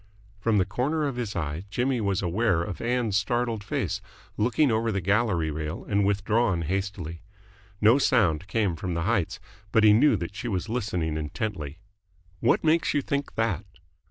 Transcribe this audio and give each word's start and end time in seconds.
From 0.39 0.57
the 0.57 0.65
corner 0.65 1.05
of 1.05 1.15
his 1.17 1.35
eye 1.35 1.65
Jimmy 1.69 2.01
was 2.01 2.23
aware 2.23 2.63
of 2.63 2.81
Ann's 2.81 3.15
startled 3.17 3.63
face, 3.63 4.01
looking 4.35 4.71
over 4.71 4.91
the 4.91 4.99
gallery 4.99 5.51
rail 5.51 5.85
and 5.87 6.03
withdrawn 6.03 6.63
hastily. 6.63 7.21
No 7.81 7.99
sound 7.99 8.47
came 8.47 8.75
from 8.75 8.95
the 8.95 9.03
heights, 9.03 9.39
but 9.71 9.83
he 9.83 9.93
knew 9.93 10.15
that 10.17 10.33
she 10.33 10.47
was 10.47 10.69
listening 10.69 11.17
intently. 11.17 11.77
"What 12.39 12.63
makes 12.63 12.95
you 12.95 13.03
think 13.03 13.35
that?" 13.35 13.63